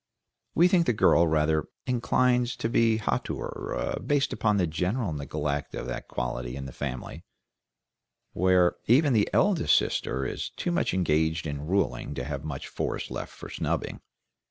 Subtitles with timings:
[0.55, 5.85] We think the girl rather inclines to a hauteur based upon the general neglect of
[5.85, 7.23] that quality in the family,
[8.33, 13.11] where even the eldest sister is too much engaged in ruling to have much force
[13.11, 14.01] left for snubbing.